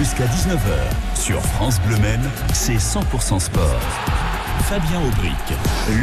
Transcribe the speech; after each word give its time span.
Jusqu'à 0.00 0.24
19h, 0.24 1.14
sur 1.14 1.42
France 1.42 1.78
Bleu 1.82 1.98
Men, 1.98 2.18
c'est 2.54 2.76
100% 2.78 3.38
sport. 3.38 4.29
Fabien 4.62 5.00
Aubric. 5.00 5.32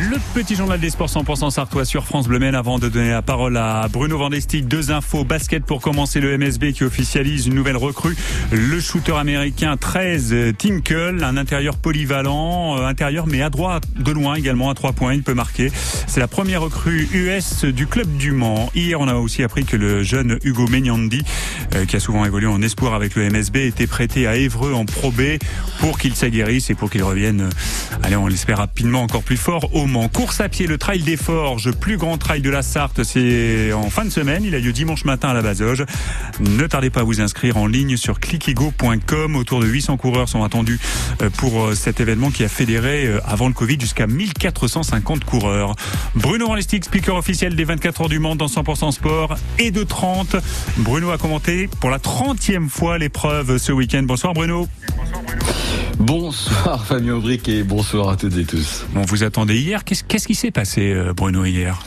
Le 0.10 0.18
petit 0.34 0.56
journal 0.56 0.80
des 0.80 0.90
sports 0.90 1.10
100% 1.10 1.50
sartois 1.52 1.86
sur 1.86 2.06
France 2.06 2.28
Bleu 2.28 2.38
avant 2.56 2.80
de 2.80 2.88
donner 2.88 3.10
la 3.10 3.22
parole 3.22 3.58
à 3.58 3.88
Bruno 3.92 4.18
Vandestick. 4.18 4.68
Deux 4.68 4.92
infos. 4.92 5.24
Basket 5.24 5.64
pour 5.64 5.82
commencer 5.82 6.20
le 6.20 6.38
MSB 6.38 6.72
qui 6.74 6.84
officialise 6.84 7.48
une 7.48 7.56
nouvelle 7.56 7.78
recrue. 7.78 8.16
Le 8.52 8.80
shooter 8.80 9.14
américain 9.14 9.78
13 9.78 10.36
Tinkle, 10.58 11.24
un 11.24 11.38
intérieur 11.38 11.78
polyvalent, 11.78 12.78
euh, 12.78 12.86
intérieur 12.86 13.28
mais 13.28 13.42
à 13.42 13.50
droite 13.50 13.84
de 13.98 14.12
loin 14.12 14.36
également 14.36 14.70
à 14.70 14.74
trois 14.74 14.94
points. 14.94 15.14
Il 15.14 15.24
peut 15.24 15.34
marquer. 15.34 15.72
C'est 16.08 16.20
la 16.20 16.28
première 16.28 16.62
recrue 16.62 17.08
US 17.14 17.66
du 17.66 17.88
club 17.88 18.08
du 18.18 18.32
Mans. 18.32 18.70
Hier, 18.76 19.00
on 19.00 19.08
a 19.08 19.16
aussi 19.16 19.44
appris 19.44 19.66
que 19.66 19.78
le 19.78 20.04
jeune 20.04 20.40
Hugo 20.44 20.68
Menyandi, 20.68 21.24
euh, 21.76 21.86
qui 21.86 21.96
a 21.96 22.00
souvent 22.00 22.26
évolué 22.26 22.48
en 22.48 22.62
espoir 22.62 22.94
avec 22.94 23.16
le 23.16 23.30
MSB, 23.30 23.68
était 23.68 23.88
prêté 23.88 24.28
à 24.28 24.36
Évreux 24.36 24.74
en 24.74 24.86
Pro 24.86 25.12
B 25.12 25.22
pour 25.80 25.98
qu'il 25.98 26.16
s'aguerrisse 26.16 26.70
et 26.70 26.76
pour 26.76 26.90
qu'il 26.90 27.04
revienne, 27.04 27.42
euh, 27.42 27.50
allez, 28.04 28.16
on 28.16 28.28
l'espère 28.28 28.47
rapidement 28.54 29.04
encore 29.04 29.24
plus 29.24 29.38
fort 29.38 29.74
au 29.76 29.86
Mans. 29.86 30.08
Course 30.10 30.42
à 30.42 30.50
pied, 30.50 30.68
le 30.68 30.78
Trail 30.78 31.02
des 31.02 31.18
Forges, 31.18 31.72
plus 31.72 31.98
grand 31.98 32.18
trail 32.18 32.42
de 32.42 32.50
la 32.50 32.62
Sarthe, 32.62 33.04
c'est 33.04 33.74
en 33.74 33.90
fin 33.90 34.06
de 34.06 34.10
semaine. 34.10 34.44
Il 34.44 34.56
a 34.56 34.60
lieu 34.60 34.72
dimanche 34.72 35.06
matin 35.06 35.30
à 35.30 35.34
la 35.34 35.42
Bazoge. 35.42 35.86
Ne 36.40 36.68
tardez 36.68 36.90
pas 36.90 37.02
à 37.02 37.04
vous 37.04 37.22
inscrire 37.22 37.58
en 37.58 37.68
ligne 37.68 37.98
sur 37.98 38.20
clickigo.com. 38.20 39.36
Autour 39.36 39.60
de 39.60 39.68
800 39.68 39.98
coureurs 39.98 40.30
sont 40.30 40.44
attendus 40.44 40.80
euh, 41.22 41.30
pour 41.30 41.62
euh, 41.62 41.76
cet 41.76 42.00
événement 42.00 42.32
qui 42.32 42.44
a 42.44 42.50
fédéré 42.50 43.06
euh, 43.06 43.20
avant 43.26 43.48
le 43.48 43.54
Covid 43.54 43.80
jusqu'à 43.80 44.08
1450 44.08 45.24
coureurs. 45.26 45.76
Bruno 46.16 46.48
Ranlistic, 46.48 46.86
speaker 46.86 47.16
officiel 47.16 47.56
des 47.56 47.64
24 47.64 48.02
heures 48.02 48.10
du 48.10 48.20
Mans 48.20 48.36
dans 48.36 48.48
100% 48.48 48.92
sport 48.92 49.38
et 49.60 49.72
de 49.72 49.84
30. 49.84 50.36
Bruno 50.78 51.12
a 51.12 51.18
commenté 51.18 51.70
pour 51.80 51.90
la 51.90 52.00
30e 52.00 52.70
fois 52.70 52.98
l'épreuve 52.98 53.58
ce 53.58 53.72
week-end. 53.72 54.04
Bonsoir 54.04 54.34
Bruno. 54.34 54.68
Bonsoir 54.98 55.47
Fabien 56.86 57.16
Aubric 57.16 57.50
et 57.50 57.64
bonsoir 57.64 58.10
à 58.10 58.16
toutes 58.18 58.38
et 58.38 58.46
tous. 58.46 58.86
Bon, 58.94 59.02
vous 59.02 59.24
attendez 59.24 59.58
hier. 59.58 59.84
Qu'est-ce 59.84 60.28
qui 60.28 60.36
s'est 60.36 60.52
passé, 60.52 60.94
euh, 60.94 61.14
Bruno, 61.14 61.44
hier? 61.46 61.80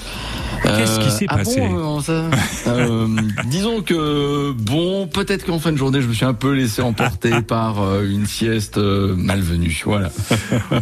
Qu'est-ce 0.62 1.00
qui 1.00 1.10
s'est 1.10 1.26
ah 1.28 1.38
passé 1.38 1.60
bon, 1.60 2.00
ça 2.00 2.30
euh, 2.66 3.08
Disons 3.46 3.82
que 3.82 4.52
bon, 4.52 5.06
peut-être 5.06 5.44
qu'en 5.44 5.58
fin 5.58 5.72
de 5.72 5.76
journée, 5.76 6.00
je 6.00 6.06
me 6.06 6.12
suis 6.12 6.24
un 6.24 6.34
peu 6.34 6.52
laissé 6.52 6.82
emporter 6.82 7.40
par 7.46 7.82
euh, 7.82 8.08
une 8.08 8.26
sieste 8.26 8.78
euh, 8.78 9.14
malvenue. 9.16 9.80
Voilà. 9.84 10.10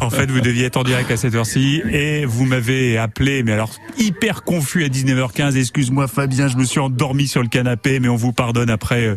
En 0.00 0.10
fait, 0.10 0.30
vous 0.30 0.40
deviez 0.40 0.66
être 0.66 0.76
en 0.76 0.84
direct 0.84 1.10
à 1.10 1.16
cette 1.16 1.34
heure-ci 1.34 1.82
et 1.90 2.24
vous 2.24 2.44
m'avez 2.44 2.98
appelé, 2.98 3.42
mais 3.42 3.52
alors 3.52 3.70
hyper 3.98 4.42
confus 4.42 4.84
à 4.84 4.88
19h15. 4.88 5.56
Excuse-moi, 5.56 6.08
Fabien, 6.08 6.48
je 6.48 6.56
me 6.56 6.64
suis 6.64 6.80
endormi 6.80 7.26
sur 7.26 7.42
le 7.42 7.48
canapé, 7.48 8.00
mais 8.00 8.08
on 8.08 8.16
vous 8.16 8.32
pardonne 8.32 8.70
après 8.70 9.16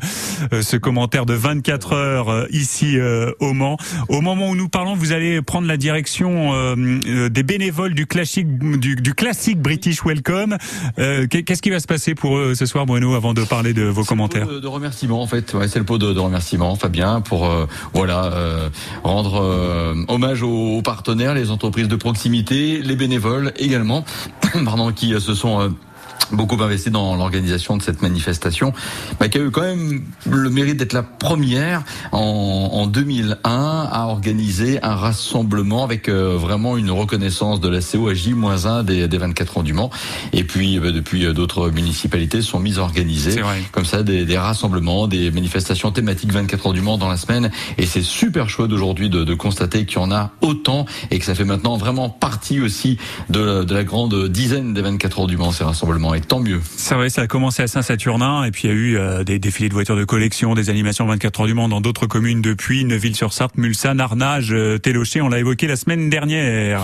ce 0.51 0.77
commentaire 0.77 1.25
de 1.25 1.33
24 1.33 1.93
heures 1.93 2.47
ici 2.51 2.97
au 3.39 3.53
Mans. 3.53 3.77
Au 4.09 4.21
moment 4.21 4.49
où 4.49 4.55
nous 4.55 4.69
parlons, 4.69 4.95
vous 4.95 5.11
allez 5.11 5.41
prendre 5.41 5.67
la 5.67 5.77
direction 5.77 6.75
des 6.75 7.43
bénévoles 7.43 7.93
du 7.93 8.07
classique 8.07 8.57
du, 8.57 8.95
du 8.95 9.13
classique 9.13 9.59
British 9.59 10.03
Welcome. 10.03 10.40
Euh, 10.99 11.27
Qu'est-ce 11.27 11.61
qui 11.61 11.69
va 11.69 11.79
se 11.79 11.87
passer 11.87 12.15
pour 12.15 12.37
eux 12.37 12.55
ce 12.55 12.65
soir, 12.65 12.85
Bruno, 12.85 13.13
avant 13.13 13.33
de 13.33 13.43
parler 13.43 13.73
de 13.73 13.83
vos 13.83 14.03
commentaires 14.03 14.47
de, 14.47 14.59
de 14.59 14.67
remerciements, 14.67 15.21
en 15.21 15.27
fait. 15.27 15.53
Ouais, 15.53 15.67
c'est 15.67 15.79
le 15.79 15.85
pot 15.85 15.97
de, 15.97 16.13
de 16.13 16.19
remerciements, 16.19 16.75
Fabien, 16.75 17.21
pour 17.21 17.45
euh, 17.45 17.65
voilà 17.93 18.25
euh, 18.25 18.69
rendre 19.03 19.95
hommage 20.07 20.43
aux, 20.43 20.77
aux, 20.77 20.81
partenaires, 20.81 21.33
les 21.33 21.51
entreprises 21.51 21.87
de 21.87 21.95
proximité, 21.95 22.81
les 22.81 22.95
bénévoles 22.95 23.53
également, 23.57 24.05
pardon, 24.65 24.91
qui 24.91 25.19
se 25.19 25.33
sont 25.33 25.73
beaucoup 26.33 26.61
investi 26.61 26.91
dans 26.91 27.15
l'organisation 27.15 27.77
de 27.77 27.81
cette 27.81 28.01
manifestation, 28.01 28.73
bah, 29.19 29.29
qui 29.29 29.37
a 29.37 29.41
eu 29.41 29.51
quand 29.51 29.61
même 29.61 30.01
le 30.29 30.49
mérite 30.49 30.77
d'être 30.77 30.93
la 30.93 31.03
première 31.03 31.83
en, 32.11 32.17
en, 32.19 32.87
2001 32.87 33.37
à 33.43 34.05
organiser 34.07 34.79
un 34.83 34.95
rassemblement 34.95 35.83
avec 35.83 36.09
euh, 36.09 36.35
vraiment 36.37 36.77
une 36.77 36.91
reconnaissance 36.91 37.59
de 37.59 37.69
la 37.69 37.79
COAJ-1 37.79 38.83
des, 38.83 39.07
des 39.07 39.17
24 39.17 39.59
ans 39.59 39.63
du 39.63 39.73
Mans. 39.73 39.89
Et 40.33 40.43
puis 40.43 40.79
bah, 40.79 40.91
depuis 40.91 41.25
euh, 41.25 41.33
d'autres 41.33 41.69
municipalités 41.69 42.41
sont 42.41 42.59
mises 42.59 42.79
à 42.79 42.83
organiser 42.83 43.41
comme 43.71 43.85
ça 43.85 44.03
des, 44.03 44.25
des, 44.25 44.37
rassemblements, 44.37 45.07
des 45.07 45.31
manifestations 45.31 45.91
thématiques 45.91 46.31
24 46.31 46.67
heures 46.67 46.73
du 46.73 46.81
Mans 46.81 46.97
dans 46.97 47.09
la 47.09 47.17
semaine. 47.17 47.51
Et 47.77 47.85
c'est 47.85 48.01
super 48.01 48.49
chouette 48.49 48.71
aujourd'hui 48.71 49.09
de, 49.09 49.23
de, 49.23 49.33
constater 49.33 49.85
qu'il 49.85 49.97
y 49.97 50.01
en 50.01 50.11
a 50.11 50.31
autant 50.41 50.85
et 51.09 51.19
que 51.19 51.25
ça 51.25 51.35
fait 51.35 51.45
maintenant 51.45 51.77
vraiment 51.77 52.09
partie 52.09 52.59
aussi 52.59 52.97
de, 53.29 53.63
de 53.63 53.73
la 53.73 53.83
grande 53.83 54.27
dizaine 54.27 54.73
des 54.73 54.81
24 54.81 55.21
heures 55.21 55.27
du 55.27 55.37
Mans 55.37 55.51
ces 55.51 55.63
rassemblements 55.63 56.13
tant 56.27 56.39
mieux. 56.39 56.61
C'est 56.77 56.95
vrai, 56.95 57.09
ça 57.09 57.21
a 57.21 57.27
commencé 57.27 57.63
à 57.63 57.67
Saint-Saturnin 57.67 58.43
et 58.43 58.51
puis 58.51 58.63
il 58.65 58.69
y 58.69 58.73
a 58.73 58.75
eu 58.75 58.97
euh, 58.97 59.23
des 59.23 59.39
défilés 59.39 59.69
de 59.69 59.73
voitures 59.73 59.95
de 59.95 60.03
collection, 60.03 60.53
des 60.53 60.69
animations 60.69 61.05
24 61.05 61.41
heures 61.41 61.47
du 61.47 61.53
Mans 61.53 61.69
dans 61.69 61.81
d'autres 61.81 62.07
communes 62.07 62.41
depuis, 62.41 62.85
Neuville-sur-Sarthe, 62.85 63.57
Mulsanne, 63.57 63.99
Arnage, 63.99 64.53
euh, 64.53 64.77
Télocher, 64.77 65.21
on 65.21 65.29
l'a 65.29 65.39
évoqué 65.39 65.67
la 65.67 65.75
semaine 65.75 66.09
dernière. 66.09 66.81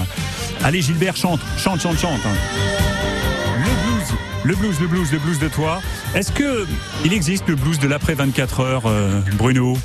Allez 0.64 0.81
Gilbert, 0.81 1.16
chante, 1.16 1.40
chante, 1.58 1.81
chante, 1.81 1.98
chante. 2.00 2.22
Le 4.44 4.56
blues, 4.56 4.80
le 4.80 4.88
blues, 4.88 4.88
le 4.88 4.88
blues, 4.88 5.12
le 5.12 5.20
blues 5.20 5.40
de 5.40 5.48
toi. 5.48 5.81
Est-ce 6.16 6.31
que 6.31 6.66
il 7.04 7.14
existe 7.14 7.48
le 7.48 7.56
blues 7.56 7.80
de 7.80 7.88
l'après 7.88 8.14
24 8.14 8.59
heures, 8.62 8.84
euh, 8.86 9.19
Bruno? 9.38 9.78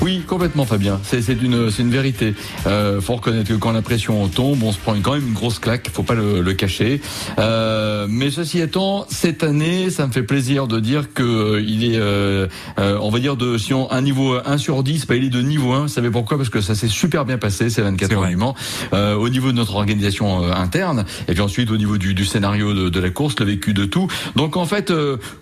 Oui, 0.00 0.22
complètement, 0.26 0.64
Fabien. 0.64 1.00
C'est 1.02 1.26
une, 1.42 1.70
c'est 1.70 1.82
une 1.82 1.90
vérité. 1.90 2.34
Euh, 2.66 3.00
faut 3.00 3.14
reconnaître 3.16 3.48
que 3.48 3.54
quand 3.54 3.72
la 3.72 3.82
pression 3.82 4.26
tombe, 4.28 4.62
on 4.62 4.72
se 4.72 4.78
prend 4.78 4.94
quand 5.00 5.14
même 5.14 5.28
une 5.28 5.34
grosse 5.34 5.58
claque. 5.58 5.90
Faut 5.92 6.02
pas 6.02 6.14
le, 6.14 6.40
le 6.40 6.52
cacher. 6.54 7.00
Euh, 7.38 8.06
mais 8.08 8.30
ceci 8.30 8.60
étant, 8.60 9.06
cette 9.08 9.42
année, 9.42 9.90
ça 9.90 10.06
me 10.06 10.12
fait 10.12 10.22
plaisir 10.22 10.66
de 10.66 10.80
dire 10.80 11.12
que 11.12 11.22
euh, 11.22 11.60
il 11.60 11.84
est, 11.84 11.98
euh, 11.98 12.46
euh, 12.78 12.98
on 13.00 13.10
va 13.10 13.18
dire 13.18 13.36
de 13.36 13.58
si 13.58 13.74
on 13.74 13.90
un 13.90 14.00
niveau 14.00 14.36
1 14.44 14.58
sur 14.58 14.82
10, 14.82 15.06
bah, 15.06 15.16
il 15.16 15.24
est 15.24 15.30
de 15.30 15.42
niveau 15.42 15.72
1. 15.72 15.82
Vous 15.82 15.88
savez 15.88 16.10
pourquoi? 16.10 16.36
Parce 16.36 16.48
que 16.48 16.60
ça 16.60 16.74
s'est 16.74 16.88
super 16.88 17.24
bien 17.24 17.38
passé 17.38 17.70
ces 17.70 17.82
24 17.82 18.12
heures 18.12 18.26
du 18.26 18.36
Mans. 18.36 18.54
Euh, 18.92 19.14
au 19.14 19.28
niveau 19.28 19.52
de 19.52 19.56
notre 19.56 19.76
organisation 19.76 20.50
interne, 20.52 21.04
et 21.28 21.32
puis 21.32 21.42
ensuite 21.42 21.70
au 21.70 21.76
niveau 21.76 21.98
du, 21.98 22.14
du 22.14 22.24
scénario 22.24 22.72
de, 22.74 22.88
de, 22.88 23.00
la 23.00 23.10
course, 23.10 23.38
le 23.40 23.46
vécu 23.46 23.74
de 23.74 23.84
tout. 23.84 24.08
Donc 24.36 24.56
en 24.56 24.64
fait, 24.64 24.92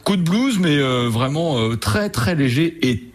coup 0.04 0.16
de 0.16 0.22
blues, 0.22 0.58
mais 0.58 0.78
vraiment 1.08 1.76
très 1.76 2.10
très 2.10 2.34
léger 2.34 2.78
et 2.82 3.09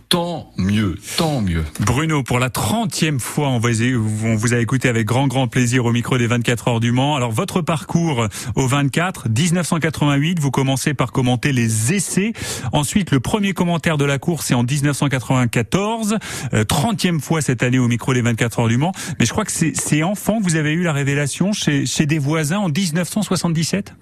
mieux, 0.65 0.95
tant 1.17 1.41
mieux. 1.41 1.63
Bruno, 1.79 2.23
pour 2.23 2.39
la 2.39 2.49
30e 2.49 3.19
fois, 3.19 3.49
on 3.49 3.59
vous 3.59 4.53
a 4.53 4.57
écouté 4.57 4.89
avec 4.89 5.05
grand, 5.05 5.27
grand 5.27 5.47
plaisir 5.47 5.85
au 5.85 5.91
micro 5.91 6.17
des 6.17 6.27
24 6.27 6.67
heures 6.67 6.79
du 6.79 6.91
Mans. 6.91 7.15
Alors, 7.15 7.31
votre 7.31 7.61
parcours 7.61 8.27
au 8.55 8.67
24, 8.67 9.29
1988, 9.29 10.39
vous 10.39 10.51
commencez 10.51 10.93
par 10.93 11.11
commenter 11.11 11.51
les 11.51 11.93
essais. 11.93 12.33
Ensuite, 12.71 13.11
le 13.11 13.19
premier 13.19 13.53
commentaire 13.53 13.97
de 13.97 14.05
la 14.05 14.17
course, 14.17 14.47
c'est 14.47 14.55
en 14.55 14.63
1994. 14.63 16.17
30e 16.53 17.19
fois 17.19 17.41
cette 17.41 17.63
année 17.63 17.79
au 17.79 17.87
micro 17.87 18.13
des 18.13 18.21
24 18.21 18.59
heures 18.59 18.67
du 18.67 18.77
Mans. 18.77 18.91
Mais 19.19 19.25
je 19.25 19.31
crois 19.31 19.45
que 19.45 19.51
c'est 19.51 20.03
enfant, 20.03 20.39
vous 20.41 20.55
avez 20.55 20.73
eu 20.73 20.83
la 20.83 20.93
révélation 20.93 21.53
chez, 21.53 21.85
chez 21.85 22.05
des 22.05 22.19
voisins 22.19 22.59
en 22.59 22.69
1977 22.69 23.93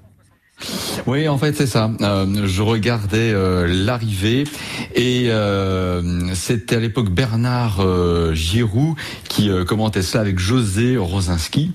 oui, 1.07 1.27
en 1.27 1.37
fait, 1.37 1.55
c'est 1.55 1.67
ça. 1.67 1.91
Euh, 2.01 2.47
je 2.47 2.61
regardais 2.61 3.31
euh, 3.33 3.67
l'arrivée 3.67 4.45
et 4.95 5.25
euh, 5.27 6.01
c'était 6.33 6.77
à 6.77 6.79
l'époque 6.79 7.09
Bernard 7.09 7.81
euh, 7.81 8.33
Giroux 8.33 8.95
qui 9.27 9.49
euh, 9.49 9.65
commentait 9.65 10.01
ça 10.01 10.21
avec 10.21 10.39
José 10.39 10.97
Rosinski 10.97 11.71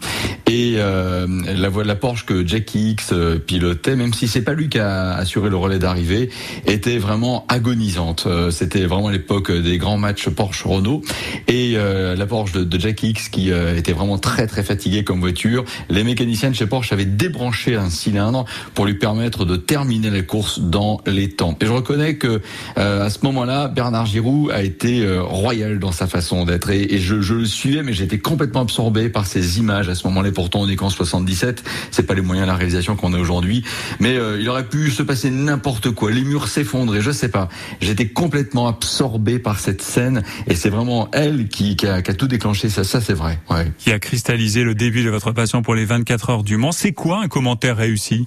et 0.47 0.77
la 0.79 1.69
voie 1.69 1.83
de 1.83 1.89
la 1.89 1.97
Porsche 1.97 2.25
que 2.25 2.47
Jackie 2.47 2.93
X 2.93 3.13
pilotait, 3.47 3.97
même 3.97 4.15
si 4.15 4.29
c'est 4.29 4.43
pas 4.43 4.55
lui 4.55 4.69
qui 4.69 4.79
a 4.79 5.13
assuré 5.15 5.51
le 5.51 5.57
relais 5.57 5.79
d'arrivée, 5.79 6.31
était 6.67 6.97
vraiment 6.97 7.45
agonisante. 7.49 8.27
c'était 8.51 8.87
vraiment 8.87 9.11
l'époque 9.11 9.53
des 9.53 9.77
grands 9.77 9.99
matchs 9.99 10.29
Porsche-Renault 10.29 11.03
et 11.49 11.77
la 11.77 12.27
Porsche 12.27 12.53
de, 12.53 12.79
Jackie 12.79 13.11
X 13.11 13.29
qui 13.29 13.51
était 13.51 13.93
vraiment 13.93 14.19
très 14.19 14.47
très 14.47 14.63
fatiguée 14.63 15.05
comme 15.05 15.21
voiture. 15.21 15.65
Les 15.91 16.03
mécaniciens 16.05 16.53
chez 16.53 16.67
Porsche 16.67 16.93
avaient 16.93 17.05
débranché 17.05 17.77
un 17.77 17.91
cylindre 17.91 18.47
pour 18.75 18.87
lui 18.87 18.95
permettre 18.95 19.45
de 19.45 19.57
terminer 19.57 20.11
la 20.11 20.23
course 20.23 20.61
dans 20.61 21.01
les 21.07 21.29
temps. 21.31 21.57
Et 21.61 21.67
je 21.67 21.73
reconnais 21.73 22.17
que 22.17 22.41
euh, 22.79 23.05
à 23.05 23.11
ce 23.11 23.19
moment-là, 23.23 23.69
Bernard 23.69 24.07
Giroud 24.07 24.51
a 24.51 24.63
été 24.63 25.03
euh, 25.03 25.23
royal 25.23 25.79
dans 25.79 25.93
sa 25.93 26.07
façon 26.07 26.45
d'être 26.45 26.71
et, 26.71 26.95
et 26.95 26.99
je, 26.99 27.21
je, 27.21 27.35
le 27.35 27.45
suivais, 27.45 27.83
mais 27.83 27.93
j'étais 27.93 28.19
complètement 28.19 28.63
absorbé 28.63 29.09
par 29.09 29.27
ces 29.27 29.59
images. 29.59 29.89
À 29.89 29.95
ce 29.95 30.07
moment-là, 30.09 30.31
pourtant, 30.33 30.61
on 30.61 30.69
est 30.69 30.77
qu'en 30.77 30.91
77, 30.91 31.63
c'est 31.91 32.05
pas 32.05 32.15
les 32.15 32.21
moyens 32.21 32.47
de 32.47 32.53
la 32.53 32.57
réalisation 32.57 32.97
qu'on 32.97 33.13
a 33.15 33.19
aujourd'hui, 33.19 33.65
mais 34.01 34.17
euh, 34.17 34.41
il 34.41 34.49
aurait 34.49 34.69
pu 34.69 34.91
se 34.91 35.03
passer 35.03 35.31
n'importe 35.31 35.91
quoi, 35.91 36.11
les 36.11 36.23
murs 36.23 36.49
s'effondrer, 36.49 37.01
je 37.01 37.11
sais 37.11 37.29
pas. 37.29 37.49
J'étais 37.81 38.09
complètement 38.09 38.69
absorbé 38.69 39.39
par 39.39 39.61
cette 39.61 39.83
scène 39.83 40.23
et 40.47 40.55
c'est 40.55 40.71
vraiment 40.71 41.09
elle 41.13 41.49
qui, 41.49 41.77
qui, 41.77 41.87
a, 41.87 42.03
qui, 42.03 42.11
a, 42.11 42.15
tout 42.15 42.29
déclenché. 42.29 42.69
Ça, 42.69 42.85
ça 42.85 43.01
c'est 43.01 43.15
vrai. 43.15 43.39
Ouais. 43.51 43.71
Qui 43.79 43.93
a 43.93 43.99
cristallisé 43.99 44.65
le 44.65 44.75
début 44.75 45.05
de 45.05 45.11
votre 45.11 45.33
passion 45.33 45.63
pour 45.63 45.75
les 45.75 45.85
24 45.85 46.31
heures 46.31 46.43
du 46.43 46.57
Mans. 46.57 46.73
C'est 46.73 46.93
quoi 46.93 47.23
un 47.23 47.29
commentaire 47.29 47.77
réussi? 47.77 48.27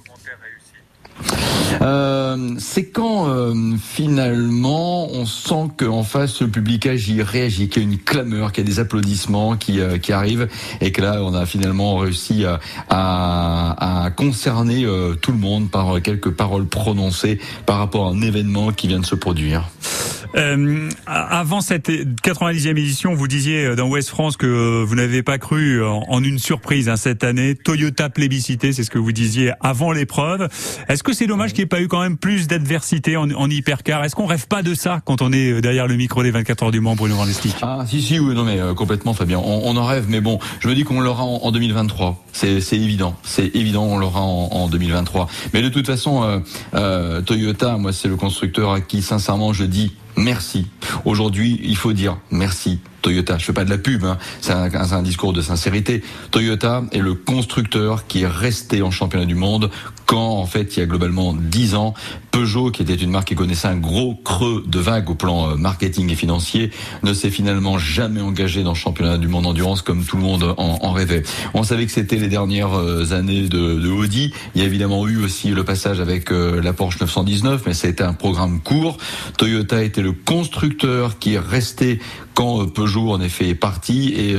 Euh, 1.80 2.54
c'est 2.58 2.86
quand 2.86 3.28
euh, 3.28 3.54
finalement 3.80 5.08
on 5.10 5.24
sent 5.24 5.70
qu'en 5.78 6.02
face 6.02 6.42
le 6.42 6.48
public 6.48 6.86
agit, 6.86 7.22
réagit, 7.22 7.68
qu'il 7.68 7.82
y 7.82 7.86
a 7.86 7.88
une 7.88 7.98
clameur, 7.98 8.52
qu'il 8.52 8.64
y 8.64 8.66
a 8.66 8.70
des 8.70 8.80
applaudissements 8.80 9.56
qui, 9.56 9.80
euh, 9.80 9.98
qui 9.98 10.12
arrivent 10.12 10.48
et 10.80 10.92
que 10.92 11.00
là 11.00 11.22
on 11.22 11.34
a 11.34 11.46
finalement 11.46 11.96
réussi 11.96 12.44
à, 12.44 12.60
à, 12.88 14.04
à 14.04 14.10
concerner 14.10 14.84
euh, 14.84 15.14
tout 15.14 15.32
le 15.32 15.38
monde 15.38 15.70
par 15.70 16.00
quelques 16.02 16.30
paroles 16.30 16.66
prononcées 16.66 17.38
par 17.66 17.78
rapport 17.78 18.06
à 18.06 18.10
un 18.10 18.20
événement 18.20 18.72
qui 18.72 18.88
vient 18.88 19.00
de 19.00 19.06
se 19.06 19.14
produire. 19.14 19.68
Euh, 20.34 20.88
avant 21.06 21.60
cette 21.60 21.88
90e 21.88 22.70
édition, 22.70 23.14
vous 23.14 23.28
disiez 23.28 23.76
dans 23.76 23.88
Ouest 23.88 24.08
France 24.08 24.36
que 24.36 24.82
vous 24.82 24.94
n'avez 24.94 25.22
pas 25.22 25.38
cru 25.38 25.84
en, 25.84 26.22
une 26.22 26.38
surprise 26.38 26.88
hein, 26.88 26.96
cette 26.96 27.24
année. 27.24 27.54
Toyota 27.54 28.08
plébiscité, 28.10 28.72
c'est 28.72 28.84
ce 28.84 28.90
que 28.90 28.98
vous 28.98 29.12
disiez 29.12 29.52
avant 29.60 29.92
l'épreuve. 29.92 30.48
Est-ce 30.88 31.02
que 31.02 31.12
c'est 31.12 31.26
dommage 31.26 31.52
qu'il 31.52 31.60
n'y 31.60 31.64
ait 31.64 31.66
pas 31.66 31.80
eu 31.80 31.88
quand 31.88 32.00
même 32.00 32.16
plus 32.16 32.46
d'adversité 32.46 33.16
en, 33.16 33.30
en 33.30 33.50
hypercar? 33.50 34.04
Est-ce 34.04 34.14
qu'on 34.14 34.26
rêve 34.26 34.46
pas 34.46 34.62
de 34.62 34.74
ça 34.74 35.00
quand 35.04 35.22
on 35.22 35.32
est 35.32 35.60
derrière 35.60 35.86
le 35.86 35.96
micro 35.96 36.22
des 36.22 36.30
24 36.30 36.64
heures 36.64 36.70
du 36.70 36.80
Mans, 36.80 36.96
Bruno 36.96 37.16
Van 37.16 37.26
Ah 37.62 37.84
si 37.86 38.02
si 38.02 38.18
oui 38.18 38.34
non 38.34 38.44
mais 38.44 38.60
euh, 38.60 38.74
complètement 38.74 39.14
Fabien. 39.14 39.38
On, 39.38 39.62
on, 39.64 39.76
en 39.76 39.84
rêve 39.84 40.06
mais 40.08 40.20
bon, 40.20 40.38
je 40.60 40.68
me 40.68 40.74
dis 40.74 40.84
qu'on 40.84 41.00
l'aura 41.00 41.24
en, 41.24 41.40
en, 41.42 41.52
2023. 41.52 42.24
C'est 42.32 42.58
évident, 42.72 43.14
c'est 43.22 43.54
évident, 43.54 43.84
on 43.84 43.98
l'aura 43.98 44.20
en, 44.20 44.48
en, 44.50 44.68
2023. 44.68 45.28
Mais 45.52 45.62
de 45.62 45.68
toute 45.68 45.86
façon, 45.86 46.22
euh, 46.22 46.38
euh, 46.74 47.22
Toyota, 47.22 47.76
moi 47.76 47.92
c'est 47.92 48.08
le 48.08 48.16
constructeur 48.16 48.72
à 48.72 48.80
qui 48.80 49.02
sincèrement 49.02 49.52
je 49.52 49.64
dis 49.64 49.92
merci. 50.16 50.66
Aujourd'hui, 51.04 51.60
il 51.62 51.76
faut 51.76 51.92
dire 51.92 52.18
merci. 52.30 52.80
Toyota, 53.02 53.38
je 53.38 53.44
fais 53.44 53.52
pas 53.52 53.64
de 53.64 53.70
la 53.70 53.78
pub, 53.78 54.04
hein. 54.04 54.18
c'est 54.40 54.52
un, 54.52 55.02
discours 55.02 55.32
de 55.32 55.42
sincérité. 55.42 56.02
Toyota 56.30 56.84
est 56.92 56.98
le 56.98 57.14
constructeur 57.14 58.06
qui 58.06 58.22
est 58.22 58.26
resté 58.26 58.82
en 58.82 58.90
championnat 58.90 59.26
du 59.26 59.34
monde 59.34 59.70
quand, 60.12 60.36
en 60.36 60.44
fait, 60.44 60.76
il 60.76 60.80
y 60.80 60.82
a 60.82 60.86
globalement 60.86 61.32
10 61.32 61.74
ans, 61.74 61.94
Peugeot, 62.32 62.70
qui 62.70 62.82
était 62.82 62.94
une 62.94 63.10
marque 63.10 63.28
qui 63.28 63.34
connaissait 63.34 63.68
un 63.68 63.78
gros 63.78 64.14
creux 64.14 64.62
de 64.66 64.78
vague 64.78 65.08
au 65.08 65.14
plan 65.14 65.50
euh, 65.50 65.54
marketing 65.56 66.10
et 66.10 66.14
financier, 66.14 66.70
ne 67.02 67.14
s'est 67.14 67.30
finalement 67.30 67.78
jamais 67.78 68.20
engagé 68.20 68.62
dans 68.62 68.72
le 68.72 68.76
championnat 68.76 69.16
du 69.16 69.26
monde 69.28 69.46
endurance 69.46 69.80
comme 69.80 70.04
tout 70.04 70.16
le 70.16 70.22
monde 70.22 70.54
en, 70.58 70.92
rêvait. 70.92 71.22
On 71.54 71.62
savait 71.62 71.86
que 71.86 71.92
c'était 71.92 72.16
les 72.16 72.28
dernières 72.28 72.78
euh, 72.78 73.12
années 73.12 73.48
de, 73.48 73.88
Audi. 73.88 74.34
Il 74.54 74.60
y 74.60 74.64
a 74.64 74.66
évidemment 74.66 75.08
eu 75.08 75.16
aussi 75.24 75.48
le 75.48 75.64
passage 75.64 75.98
avec 75.98 76.30
euh, 76.30 76.60
la 76.60 76.74
Porsche 76.74 77.00
919, 77.00 77.62
mais 77.64 77.72
été 77.72 78.02
un 78.02 78.12
programme 78.12 78.60
court. 78.60 78.98
Toyota 79.38 79.82
était 79.82 80.02
le 80.02 80.12
constructeur 80.12 81.18
qui 81.18 81.34
est 81.34 81.38
resté 81.38 82.00
quand 82.34 82.66
Peugeot 82.66 82.91
en 83.00 83.20
effet 83.20 83.48
est 83.48 83.54
parti 83.54 84.14
et 84.16 84.36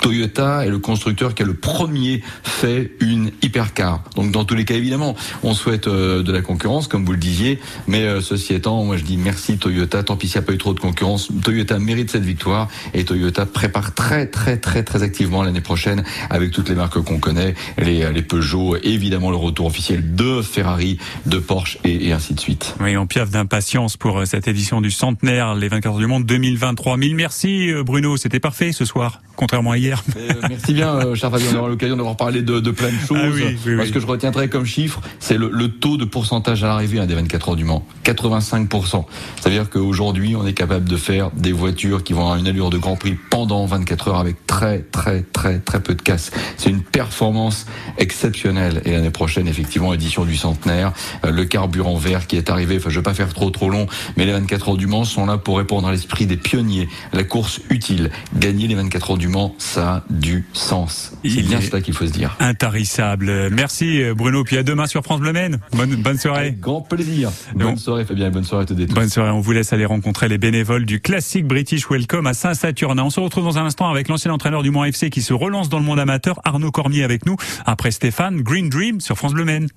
Toyota 0.00 0.64
est 0.64 0.70
le 0.70 0.78
constructeur 0.78 1.34
qui 1.34 1.42
a 1.42 1.46
le 1.46 1.54
premier 1.54 2.22
fait 2.42 2.92
une 3.00 3.30
hypercar. 3.42 4.02
Donc 4.16 4.30
dans 4.32 4.44
tous 4.44 4.54
les 4.54 4.64
cas, 4.64 4.74
évidemment, 4.74 5.14
on 5.42 5.54
souhaite 5.54 5.88
euh, 5.88 6.22
de 6.22 6.32
la 6.32 6.40
concurrence, 6.40 6.88
comme 6.88 7.04
vous 7.04 7.12
le 7.12 7.18
disiez, 7.18 7.60
mais 7.86 8.04
euh, 8.04 8.20
ceci 8.20 8.54
étant, 8.54 8.82
moi 8.84 8.96
je 8.96 9.04
dis 9.04 9.16
merci 9.16 9.58
Toyota, 9.58 10.02
tant 10.02 10.16
pis 10.16 10.28
s'il 10.28 10.40
n'y 10.40 10.44
a 10.44 10.46
pas 10.46 10.52
eu 10.54 10.58
trop 10.58 10.74
de 10.74 10.80
concurrence. 10.80 11.28
Toyota 11.44 11.78
mérite 11.78 12.10
cette 12.10 12.24
victoire 12.24 12.68
et 12.94 13.04
Toyota 13.04 13.46
prépare 13.46 13.94
très 13.94 14.26
très 14.26 14.56
très 14.56 14.82
très 14.82 15.02
activement 15.02 15.42
l'année 15.42 15.60
prochaine 15.60 16.02
avec 16.30 16.50
toutes 16.50 16.68
les 16.68 16.74
marques 16.74 17.00
qu'on 17.00 17.18
connaît, 17.18 17.54
les, 17.78 18.10
les 18.10 18.22
Peugeot, 18.22 18.76
évidemment 18.82 19.30
le 19.30 19.36
retour 19.36 19.66
officiel 19.66 20.14
de 20.14 20.40
Ferrari, 20.40 20.98
de 21.26 21.38
Porsche 21.38 21.78
et, 21.84 22.12
ainsi 22.12 22.34
de 22.34 22.40
suite. 22.40 22.74
Oui, 22.80 22.96
on 22.96 23.06
piaffe 23.06 23.30
d'impatience 23.30 23.96
pour 23.96 24.18
euh, 24.18 24.24
cette 24.24 24.48
édition 24.48 24.80
du 24.80 24.90
centenaire, 24.90 25.54
les 25.54 25.68
24 25.68 25.98
du 25.98 26.06
monde 26.06 26.24
2023. 26.24 26.96
Mille 26.96 27.14
merci 27.14 27.70
Bruno, 27.84 28.16
c'était 28.16 28.40
parfait 28.40 28.72
ce 28.72 28.84
soir, 28.84 29.20
contrairement 29.36 29.69
à 29.70 29.78
hier. 29.78 30.02
Euh, 30.16 30.32
merci 30.48 30.72
bien, 30.72 30.94
euh, 30.94 31.14
cher 31.14 31.30
Fabien. 31.30 31.56
Aura 31.56 31.68
l'occasion 31.68 31.96
d'avoir 31.96 32.16
parlé 32.16 32.42
de, 32.42 32.60
de, 32.60 32.70
plein 32.70 32.88
de 32.88 33.06
choses. 33.06 33.40
Ah 33.42 33.86
ce 33.86 33.92
que 33.92 34.00
je 34.00 34.06
retiendrai 34.06 34.48
comme 34.48 34.66
chiffre, 34.66 35.00
c'est 35.18 35.36
le, 35.36 35.50
le, 35.52 35.68
taux 35.68 35.96
de 35.96 36.04
pourcentage 36.04 36.64
à 36.64 36.68
l'arrivée 36.68 36.98
hein, 36.98 37.06
des 37.06 37.14
24 37.14 37.50
heures 37.50 37.56
du 37.56 37.64
Mans. 37.64 37.84
85%. 38.04 39.04
C'est-à-dire 39.40 39.70
qu'aujourd'hui, 39.70 40.36
on 40.36 40.46
est 40.46 40.52
capable 40.52 40.88
de 40.88 40.96
faire 40.96 41.30
des 41.32 41.52
voitures 41.52 42.02
qui 42.02 42.12
vont 42.12 42.20
avoir 42.20 42.36
une 42.36 42.46
allure 42.46 42.70
de 42.70 42.78
Grand 42.78 42.96
Prix 42.96 43.16
pendant 43.30 43.64
24 43.66 44.08
heures 44.08 44.18
avec 44.18 44.46
très, 44.46 44.80
très, 44.80 45.22
très, 45.22 45.58
très 45.58 45.80
peu 45.80 45.94
de 45.94 46.02
casse. 46.02 46.30
C'est 46.56 46.70
une 46.70 46.82
performance 46.82 47.66
exceptionnelle. 47.98 48.82
Et 48.84 48.92
l'année 48.92 49.10
prochaine, 49.10 49.48
effectivement, 49.48 49.94
édition 49.94 50.24
du 50.24 50.36
centenaire, 50.36 50.92
euh, 51.24 51.30
le 51.30 51.44
carburant 51.44 51.96
vert 51.96 52.26
qui 52.26 52.36
est 52.36 52.50
arrivé. 52.50 52.76
Enfin, 52.76 52.90
je 52.90 52.96
vais 52.96 53.02
pas 53.02 53.14
faire 53.14 53.32
trop, 53.32 53.50
trop 53.50 53.70
long, 53.70 53.86
mais 54.16 54.24
les 54.26 54.32
24 54.32 54.70
heures 54.70 54.76
du 54.76 54.86
Mans 54.86 55.04
sont 55.04 55.26
là 55.26 55.38
pour 55.38 55.58
répondre 55.58 55.88
à 55.88 55.92
l'esprit 55.92 56.26
des 56.26 56.36
pionniers. 56.36 56.88
La 57.12 57.24
course 57.24 57.60
utile. 57.70 58.10
Gagner 58.36 58.66
les 58.66 58.74
24 58.74 59.12
heures 59.12 59.18
du 59.18 59.28
Mans, 59.28 59.54
ça 59.60 60.04
du 60.10 60.46
sens. 60.52 61.12
C'est 61.24 61.42
bien 61.42 61.60
cela 61.60 61.80
qu'il 61.80 61.94
faut 61.94 62.06
se 62.06 62.12
dire. 62.12 62.36
Intarissable. 62.40 63.50
Merci 63.50 64.02
Bruno. 64.16 64.44
Puis 64.44 64.56
à 64.56 64.62
demain 64.62 64.86
sur 64.86 65.02
France 65.02 65.20
Bleu 65.20 65.32
Maine. 65.32 65.58
Bonne, 65.72 65.96
bonne 65.96 66.18
soirée. 66.18 66.40
Avec 66.40 66.60
grand 66.60 66.80
plaisir. 66.80 67.30
Bonne 67.54 67.76
soirée 67.76 68.04
Fabien. 68.04 68.30
Bonne 68.30 68.44
soirée 68.44 68.64
à 68.64 68.66
tous. 68.66 68.74
Bonne 68.74 69.08
soirée. 69.08 69.30
On 69.30 69.40
vous 69.40 69.52
laisse 69.52 69.72
aller 69.72 69.84
rencontrer 69.84 70.28
les 70.28 70.38
bénévoles 70.38 70.86
du 70.86 71.00
classique 71.00 71.46
British 71.46 71.88
Welcome 71.90 72.26
à 72.26 72.34
Saint-Saturnin. 72.34 73.04
On 73.04 73.10
se 73.10 73.20
retrouve 73.20 73.44
dans 73.44 73.58
un 73.58 73.66
instant 73.66 73.90
avec 73.90 74.08
l'ancien 74.08 74.32
entraîneur 74.32 74.62
du 74.62 74.70
Mont 74.70 74.84
FC 74.84 75.10
qui 75.10 75.22
se 75.22 75.32
relance 75.32 75.68
dans 75.68 75.78
le 75.78 75.84
monde 75.84 76.00
amateur, 76.00 76.40
Arnaud 76.44 76.70
Cormier 76.70 77.04
avec 77.04 77.26
nous. 77.26 77.36
Après 77.66 77.90
Stéphane, 77.90 78.40
Green 78.40 78.68
Dream 78.68 79.00
sur 79.00 79.16
France 79.16 79.34
Bleu 79.34 79.44
Maine. 79.44 79.68